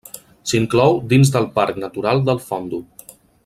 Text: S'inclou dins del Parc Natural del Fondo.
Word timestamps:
S'inclou 0.51 0.97
dins 1.11 1.31
del 1.37 1.45
Parc 1.59 1.79
Natural 1.85 2.23
del 2.31 2.43
Fondo. 2.49 2.85